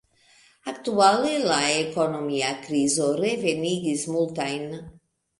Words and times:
Aktuale, 0.69 1.33
la 1.49 1.57
ekonomia 1.81 2.49
krizo 2.63 3.09
revenigis 3.19 4.07
multajn. 4.15 4.65